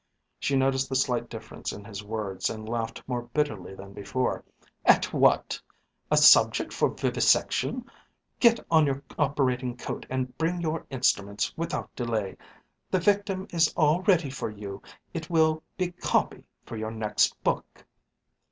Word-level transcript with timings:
She 0.39 0.55
noticed 0.57 0.89
the 0.89 0.95
slight 0.95 1.29
difference 1.29 1.71
in 1.71 1.85
his 1.85 2.03
words 2.03 2.49
and 2.49 2.67
laughed 2.67 3.03
more 3.05 3.21
bitterly 3.21 3.75
than 3.75 3.93
before. 3.93 4.43
"As 4.83 5.13
what? 5.13 5.61
a 6.09 6.17
subject 6.17 6.73
for 6.73 6.89
vivisection? 6.89 7.85
Get 8.39 8.59
on 8.71 8.87
your 8.87 9.03
operating 9.19 9.77
coat 9.77 10.07
and 10.09 10.35
bring 10.39 10.59
your 10.59 10.87
instruments 10.89 11.53
without 11.55 11.95
delay. 11.95 12.35
The 12.89 12.99
victim 12.99 13.45
is 13.51 13.71
all 13.77 14.01
ready 14.01 14.31
for 14.31 14.49
you. 14.49 14.81
It 15.13 15.29
will 15.29 15.61
be 15.77 15.91
'copy' 15.91 16.45
for 16.65 16.77
your 16.77 16.89
next 16.89 17.39
book!" 17.43 17.85